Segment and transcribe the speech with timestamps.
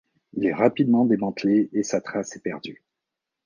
[0.33, 2.81] Il est rapidement démantelé et sa trace est perdue.